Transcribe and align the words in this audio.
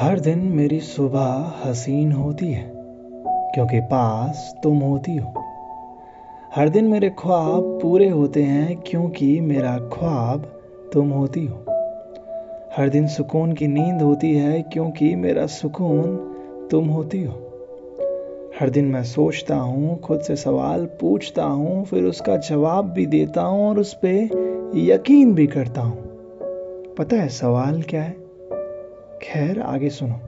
हर 0.00 0.20
दिन 0.20 0.38
मेरी 0.38 0.80
सुबह 0.80 1.52
हसीन 1.64 2.12
होती 2.12 2.52
है, 2.52 2.72
क्योंकि 3.26 3.80
पास 3.80 4.54
तुम 4.62 4.78
होती 4.78 5.16
हो। 5.16 5.34
हर 6.54 6.68
दिन 6.68 6.84
मेरे 6.84 7.10
ख्वाब 7.10 7.78
पूरे 7.82 8.08
होते 8.08 8.42
हैं, 8.42 8.76
क्योंकि 8.76 9.40
मेरा 9.40 9.78
ख्वाब 9.78 10.60
तुम 10.92 11.10
होती 11.10 11.46
हो। 11.46 11.56
हर 12.76 12.88
दिन 12.88 13.06
सुकून 13.06 13.52
की 13.52 13.66
नींद 13.66 14.02
होती 14.02 14.34
है, 14.34 14.62
क्योंकि 14.62 15.14
मेरा 15.14 15.46
सुकून 15.46 16.16
तुम 16.70 16.88
होती 16.88 17.22
हो। 17.22 17.32
हर 18.60 18.70
दिन 18.70 18.84
मैं 18.84 19.04
सोचता 19.04 19.56
हूँ, 19.56 20.00
खुद 20.00 20.20
से 20.20 20.36
सवाल 20.36 20.84
पूछता 20.84 21.44
हूँ, 21.44 21.84
फिर 21.84 22.04
उसका 22.04 22.36
जवाब 22.36 22.84
भी 22.84 23.06
देता 23.06 23.42
हूँ 23.42 23.68
और 23.68 23.78
उस 23.78 23.94
पर 23.94 24.72
यकीन 24.76 25.34
भी 25.34 25.46
करता 25.46 25.80
हूँ। 25.80 25.98
पता 26.98 27.16
है 27.16 27.28
सवाल 27.28 27.82
क्या 27.82 28.02
है? 28.02 28.25
खैर, 29.22 29.60
आगे 29.60 29.90
सुनो। 29.90 30.20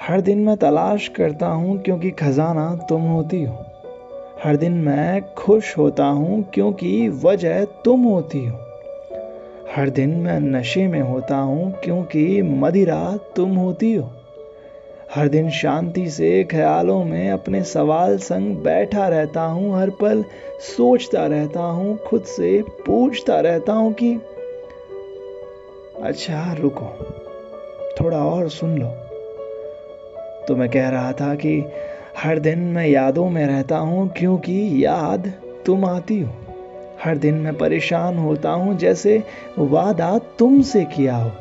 हर 0.00 0.20
दिन 0.20 0.38
मैं 0.38 0.56
तलाश 0.56 1.08
करता 1.08 1.46
हूँ 1.46 1.82
क्योंकि 1.82 2.10
खजाना 2.10 2.86
तुम 2.88 3.02
होती 3.02 3.44
हो। 3.44 3.64
हर 4.44 4.56
दिन 4.56 4.72
मैं 4.72 5.34
खुश 5.34 5.78
होता 5.78 6.04
हूँ 6.04 6.42
क्योंकि 6.54 7.08
वजह 7.08 7.64
तुम 7.64 8.02
होती 8.02 8.46
हो। 8.46 8.58
हर 9.76 9.90
दिन 9.90 10.10
मैं 10.10 10.40
नशे 10.40 10.88
में 10.88 11.00
होता 11.00 11.36
हूँ 11.36 11.72
क्योंकि 11.84 12.42
मदिरा 12.42 13.18
तुम 13.36 13.54
होती 13.56 13.94
हो। 13.94 14.10
हर 15.14 15.28
दिन 15.28 15.50
शांति 15.50 16.10
से 16.10 16.44
ख्यालों 16.44 17.04
में 17.04 17.30
अपने 17.30 17.62
सवाल 17.62 18.18
संग 18.18 18.56
बैठा 18.56 19.08
रहता 19.08 19.42
हूँ, 19.42 19.80
हर 19.80 19.90
पल 19.90 20.24
सोचता 20.76 21.26
रहता 21.26 21.60
हूँ, 21.60 21.96
खुद 21.96 22.22
से 22.22 22.62
पूछता 22.86 23.40
रहता 23.40 23.72
हूँ 23.72 23.92
कि 23.92 24.20
अच्छा 26.00 26.52
रुको। 26.52 26.86
थोड़ा 28.00 28.18
और 28.18 28.48
सुन 28.48 28.78
लो। 28.78 28.86
तो 30.48 30.56
मैं 30.56 30.68
कह 30.68 30.88
रहा 30.88 31.12
था 31.12 31.34
कि 31.34 31.64
हर 32.18 32.38
दिन 32.38 32.58
मैं 32.58 32.86
यादों 32.86 33.30
में 33.30 33.46
रहता 33.46 33.78
हूँ 33.78 34.08
क्योंकि 34.08 34.84
याद 34.84 35.32
तुम 35.66 35.84
आती 35.84 36.20
हो। 36.20 36.30
हर 37.04 37.18
दिन 37.18 37.34
मैं 37.34 37.58
परेशान 37.58 38.18
होता 38.18 38.50
हूँ 38.50 38.78
जैसे 38.78 39.22
वादा 39.58 40.18
तुमसे 40.18 40.84
किया 40.84 41.16
हो। 41.16 41.32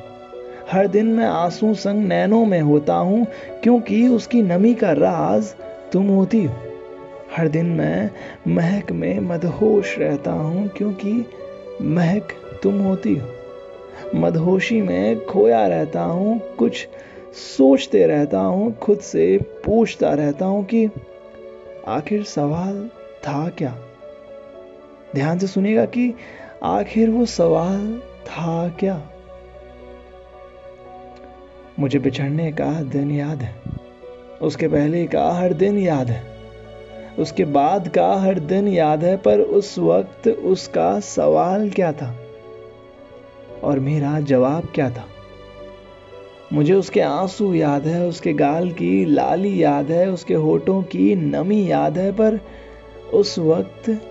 हर 0.71 0.87
दिन 0.87 1.05
मैं 1.05 1.25
आँसू 1.25 1.73
संग 1.73 2.05
नैनों 2.05 2.45
में 2.45 2.61
होता 2.61 2.95
हूँ 2.95 3.27
क्योंकि 3.63 4.07
उसकी 4.07 4.41
नमी 4.41 4.73
का 4.73 4.91
राज 4.91 5.55
तुम 5.93 6.07
होती 6.07 6.45
हो। 6.45 6.55
हर 7.37 7.47
दिन 7.47 7.65
मैं 7.65 8.09
महक 8.47 8.91
में 8.91 9.19
मदहोश 9.19 9.99
रहता 9.99 10.31
हूँ 10.31 10.67
क्योंकि 10.67 11.25
महक 11.81 12.27
तुम 12.63 12.79
होती 12.79 13.15
हो। 13.15 13.40
मदहोशी 14.15 14.81
में 14.81 15.25
खोया 15.25 15.67
रहता 15.67 16.03
हूँ, 16.03 16.41
कुछ 16.55 16.87
सोचते 17.33 18.07
रहता 18.07 18.39
हूँ, 18.39 18.77
खुद 18.77 18.99
से 18.99 19.37
पूछता 19.37 20.13
रहता 20.13 20.45
हूँ 20.45 20.65
कि 20.65 20.89
आखिर 21.87 22.23
सवाल 22.23 22.89
था 23.21 23.49
क्या? 23.49 23.77
ध्यान 25.15 25.39
से 25.39 25.47
सुनेगा 25.47 25.85
कि 25.85 26.15
आखिर 26.63 27.09
वो 27.09 27.25
सवाल 27.25 28.01
था 28.23 28.69
क्या? 28.69 29.01
मुझे 31.79 31.99
बिछड़ने 31.99 32.51
का 32.51 32.81
दिन 32.81 33.11
याद 33.11 33.41
है। 33.41 33.55
उसके 34.41 34.67
पहले 34.67 35.07
का 35.07 35.31
हर 35.31 35.53
दिन 35.53 35.77
याद 35.77 36.09
है। 36.09 36.23
उसके 37.19 37.45
बाद 37.45 37.87
का 37.87 38.15
हर 38.15 38.39
दिन 38.39 38.67
याद 38.67 39.03
है, 39.03 39.17
पर 39.17 39.39
उस 39.39 39.79
वक्त 39.79 40.27
उसका 40.27 40.99
सवाल 40.99 41.69
क्या 41.69 41.93
था? 41.93 42.20
और 43.63 43.79
मेरा 43.79 44.19
जवाब 44.19 44.67
क्या 44.75 44.89
था? 44.89 45.05
मुझे 46.53 46.73
उसके 46.73 47.01
आँसू 47.01 47.53
याद 47.53 47.87
है, 47.87 48.07
उसके 48.07 48.33
गाल 48.33 48.71
की 48.71 49.05
लाली 49.05 49.63
याद 49.63 49.91
है, 49.91 50.09
उसके 50.09 50.33
होठों 50.33 50.81
की 50.81 51.15
नमी 51.15 51.71
याद 51.71 51.97
है, 51.97 52.11
पर 52.11 52.39
उस 53.13 53.39
वक्त 53.39 54.01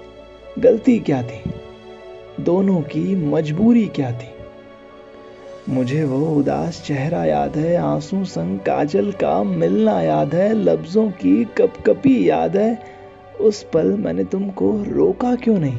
गलती 0.59 0.99
क्या 0.99 1.23
थी? 1.23 1.51
दोनों 2.41 2.81
की 2.81 3.17
मजबूरी 3.17 3.87
क्या 3.87 4.13
थी? 4.13 4.29
मुझे 5.69 6.05
वो 6.05 6.37
उदास 6.37 6.83
चेहरा 6.87 7.25
याद 7.25 7.57
है, 7.57 7.77
आँसू 7.77 8.25
संग 8.25 8.59
काजल 8.59 9.13
का 9.13 9.43
मिलना 9.43 10.03
याद 10.03 10.35
है, 10.35 10.55
लफ्जों 10.55 11.11
की 11.11 11.45
कपकपी 11.45 12.31
याद 12.31 12.57
है। 12.57 12.79
उस 13.41 13.67
पल 13.73 13.87
मैंने 13.87 14.25
तुमको 14.25 14.85
रोका 14.89 15.35
क्यों 15.35 15.59
नहीं? 15.59 15.79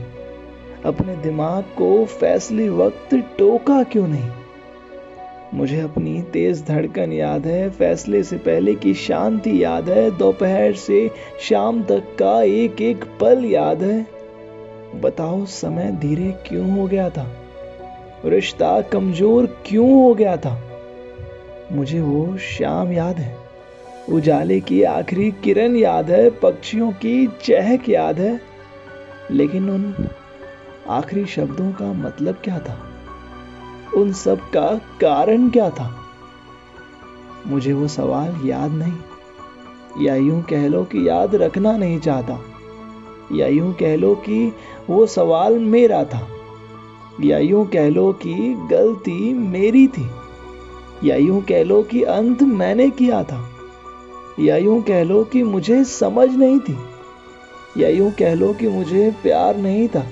अपने 0.86 1.16
दिमाग 1.16 1.64
को 1.64 2.06
फैसले 2.06 2.70
वक्त 2.70 3.16
टोका 3.16 3.84
क्यों 3.84 4.08
नहीं? 4.08 4.30
मुझे 5.54 5.82
अपनी 5.82 6.22
तेज 6.22 6.66
धड़कन 6.68 7.14
याद 7.14 7.46
है, 7.46 7.70
फैसले 7.70 8.24
से 8.24 8.38
पहले 8.38 8.76
की 8.76 8.94
शांति 8.94 9.64
याद 9.64 9.90
है, 9.90 10.18
दोपहर 10.18 10.74
से 10.74 11.12
शाम 11.40 11.84
तक 11.84 12.04
का 12.20 12.42
एक 12.42 12.82
एक 12.82 13.06
पल 13.20 13.46
याद 13.46 13.84
है। 13.84 14.08
बताओ, 15.02 15.46
समय 15.46 15.98
धीरे 16.02 16.32
क्यों 16.32 16.72
हो 16.72 16.88
गया 16.88 17.10
था? 17.10 17.28
रिश्ता 18.26 18.82
कमज़ोर 18.82 19.58
क्यों 19.66 20.04
हो 20.04 20.14
गया 20.14 20.38
था? 20.38 20.62
मुझे 21.72 22.02
वो 22.02 22.38
शाम 22.38 22.92
याद 22.92 23.16
है। 23.16 23.38
उजाले 24.10 24.60
की 24.60 24.84
आखिरी 24.84 25.32
किरण 25.32 25.76
याद 25.76 26.12
है, 26.12 26.30
पक्षियों 26.30 26.92
की 26.92 27.30
चहक 27.44 27.90
याद 27.90 28.20
है। 28.20 28.42
लेकिन 29.32 29.70
उन 29.70 30.08
आखिरी 30.90 31.26
शब्दों 31.26 31.72
का 31.72 31.94
मतलब 31.94 32.36
क्या 32.44 32.60
था? 32.60 32.80
उन 33.98 34.14
सब 34.14 34.40
का 34.40 34.76
कारण 34.78 35.50
क्या 35.50 35.70
था? 35.70 35.98
मुझे 37.48 37.74
वो 37.74 37.88
सवाल 37.88 38.42
याद 38.44 38.72
नहीं। 38.72 38.94
या 40.06 40.16
यूँ 40.16 40.42
कह 40.44 40.68
लो 40.68 40.84
कि 40.84 41.08
याद 41.08 41.36
रखना 41.36 41.78
नहीं 41.78 42.00
चाहता। 42.00 42.40
या 43.32 43.48
यूँ 43.48 43.74
कह 43.74 43.96
लो 43.96 44.16
कि 44.16 44.54
वो 44.90 45.06
सवाल 45.06 45.60
मेरा 45.60 46.04
था। 46.04 46.28
या 47.22 47.38
यूँ 47.38 47.68
कह 47.68 47.90
लो 47.90 48.14
कि 48.14 48.34
गलती 48.72 49.34
मेरी 49.34 49.88
थी। 49.88 50.10
या 51.04 51.16
यूँ 51.16 51.42
कह 51.42 51.64
लो 51.64 51.84
कि 51.84 52.04
अंत 52.04 52.42
मैंने 52.42 52.90
किया 52.90 53.24
था। 53.24 53.50
या 54.40 54.58
यूँ 54.58 54.82
कह 54.82 55.04
लो 55.04 55.24
कि 55.24 55.44
मुझे 55.44 55.84
समझ 55.84 56.30
नहीं 56.30 56.60
थी। 56.60 56.78
या 57.78 57.90
यूँ 57.90 58.12
कह 58.12 58.34
लो 58.34 58.54
कि 58.54 58.68
मुझे 58.68 59.16
प्यार 59.24 59.58
नहीं 59.58 59.88
था। 59.88 60.06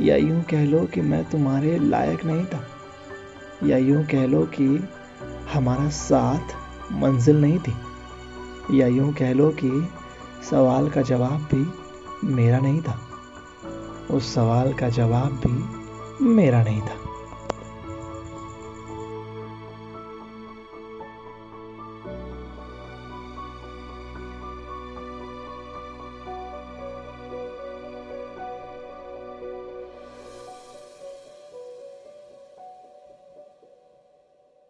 या 0.00 0.16
यूँ 0.16 0.42
कह 0.42 0.64
लो 0.64 0.84
कि 0.86 1.00
मैं 1.00 1.24
तुम्हारे 1.30 1.78
लायक 1.78 2.24
नहीं 2.24 2.44
था, 2.44 2.64
या 3.64 3.76
यूँ 3.76 4.04
कह 4.04 4.26
लो 4.26 4.44
कि 4.54 4.66
हमारा 5.52 5.88
साथ 5.88 6.54
मंजिल 6.92 7.40
नहीं 7.40 7.58
थी, 7.58 7.74
या 8.78 8.86
यूँ 8.86 9.12
कह 9.12 9.32
लो 9.32 9.50
कि 9.50 9.70
सवाल 10.50 10.88
का 10.90 11.02
जवाब 11.02 11.48
भी 11.52 12.30
मेरा 12.34 12.58
नहीं 12.58 12.80
था, 12.82 12.98
उस 14.10 14.34
सवाल 14.34 14.72
का 14.72 14.88
जवाब 14.88 15.40
भी 15.46 16.24
मेरा 16.26 16.62
नहीं 16.62 16.80
था। 16.80 17.09